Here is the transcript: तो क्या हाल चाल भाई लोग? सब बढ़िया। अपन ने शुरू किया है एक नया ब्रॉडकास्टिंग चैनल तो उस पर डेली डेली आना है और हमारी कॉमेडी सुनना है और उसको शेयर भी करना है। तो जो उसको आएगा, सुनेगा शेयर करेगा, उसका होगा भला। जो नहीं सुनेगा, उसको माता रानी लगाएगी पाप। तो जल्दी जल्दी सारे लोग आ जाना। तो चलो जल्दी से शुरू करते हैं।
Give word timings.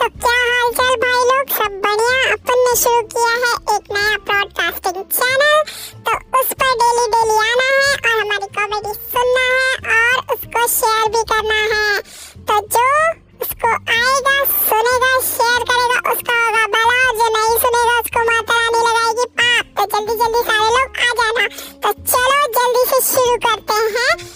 तो 0.00 0.08
क्या 0.08 0.34
हाल 0.34 0.72
चाल 0.72 0.94
भाई 0.96 1.24
लोग? 1.30 1.48
सब 1.56 1.72
बढ़िया। 1.84 2.32
अपन 2.32 2.58
ने 2.58 2.76
शुरू 2.76 3.02
किया 3.02 3.32
है 3.32 3.76
एक 3.76 3.92
नया 3.92 4.16
ब्रॉडकास्टिंग 4.16 5.04
चैनल 5.04 5.62
तो 6.06 6.40
उस 6.40 6.46
पर 6.46 6.70
डेली 6.82 7.06
डेली 7.06 7.36
आना 7.36 7.66
है 7.66 7.92
और 7.94 8.20
हमारी 8.20 8.46
कॉमेडी 8.46 8.94
सुनना 8.94 9.44
है 9.50 10.14
और 10.14 10.34
उसको 10.34 10.66
शेयर 10.68 11.08
भी 11.08 11.22
करना 11.22 11.60
है। 11.74 12.00
तो 12.38 12.60
जो 12.66 12.86
उसको 13.40 13.68
आएगा, 13.68 14.44
सुनेगा 14.44 15.20
शेयर 15.20 15.62
करेगा, 15.62 16.12
उसका 16.12 16.40
होगा 16.40 16.66
भला। 16.66 17.12
जो 17.12 17.28
नहीं 17.36 17.58
सुनेगा, 17.58 18.00
उसको 18.00 18.20
माता 18.20 18.54
रानी 18.54 18.80
लगाएगी 18.88 19.24
पाप। 19.24 19.64
तो 19.78 19.98
जल्दी 19.98 20.24
जल्दी 20.24 20.40
सारे 20.40 20.68
लोग 20.76 20.98
आ 20.98 21.12
जाना। 21.20 21.46
तो 21.84 21.92
चलो 21.92 22.42
जल्दी 22.58 22.90
से 22.90 23.14
शुरू 23.14 23.36
करते 23.36 23.98
हैं। 23.98 24.29